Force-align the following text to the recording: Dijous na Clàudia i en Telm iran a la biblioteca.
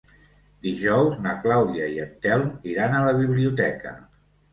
Dijous 0.67 1.19
na 1.25 1.33
Clàudia 1.43 1.89
i 1.97 2.01
en 2.05 2.15
Telm 2.23 2.47
iran 2.71 2.95
a 2.95 3.03
la 3.09 3.13
biblioteca. 3.19 3.93